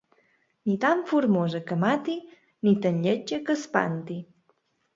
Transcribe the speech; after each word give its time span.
Ni 0.69 0.77
tan 0.85 1.03
formosa 1.11 1.61
que 1.67 1.77
mati, 1.85 2.17
ni 2.65 2.75
tan 2.87 2.99
lletja 3.07 3.43
que 3.45 3.59
espanti. 3.61 4.21